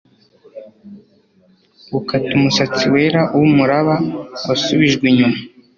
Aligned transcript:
Gukata 1.91 2.31
umusatsi 2.37 2.85
wera 2.93 3.21
wumuraba 3.37 3.95
wasubijwe 4.47 5.03
inyuma 5.11 5.37